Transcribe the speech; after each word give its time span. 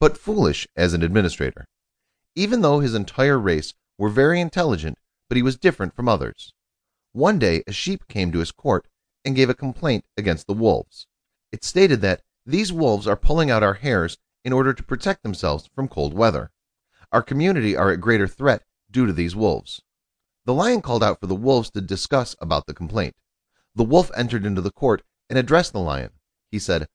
but 0.00 0.18
foolish 0.18 0.66
as 0.76 0.94
an 0.94 1.02
administrator. 1.02 1.66
Even 2.34 2.60
though 2.60 2.80
his 2.80 2.94
entire 2.94 3.38
race 3.38 3.74
were 3.98 4.08
very 4.08 4.40
intelligent, 4.40 4.96
but 5.28 5.36
he 5.36 5.42
was 5.42 5.56
different 5.56 5.94
from 5.94 6.08
others. 6.08 6.52
One 7.12 7.38
day 7.38 7.62
a 7.66 7.72
sheep 7.72 8.06
came 8.08 8.30
to 8.32 8.38
his 8.38 8.52
court 8.52 8.86
and 9.24 9.34
gave 9.34 9.50
a 9.50 9.54
complaint 9.54 10.04
against 10.16 10.46
the 10.46 10.54
wolves. 10.54 11.06
It 11.50 11.64
stated 11.64 12.00
that 12.02 12.22
these 12.46 12.72
wolves 12.72 13.06
are 13.06 13.16
pulling 13.16 13.50
out 13.50 13.62
our 13.62 13.74
hairs 13.74 14.18
in 14.44 14.52
order 14.52 14.72
to 14.72 14.82
protect 14.82 15.22
themselves 15.22 15.68
from 15.74 15.88
cold 15.88 16.14
weather. 16.14 16.50
Our 17.12 17.22
community 17.22 17.76
are 17.76 17.90
at 17.90 18.00
greater 18.00 18.28
threat 18.28 18.62
due 18.90 19.06
to 19.06 19.12
these 19.12 19.34
wolves. 19.34 19.82
The 20.44 20.54
lion 20.54 20.80
called 20.80 21.02
out 21.02 21.20
for 21.20 21.26
the 21.26 21.34
wolves 21.34 21.70
to 21.72 21.80
discuss 21.80 22.36
about 22.40 22.66
the 22.66 22.74
complaint. 22.74 23.16
The 23.74 23.84
wolf 23.84 24.10
entered 24.16 24.46
into 24.46 24.60
the 24.60 24.70
court 24.70 25.02
and 25.28 25.38
addressed 25.38 25.72
the 25.72 25.80
lion. 25.80 26.10
He 26.50 26.58
said, 26.58 26.88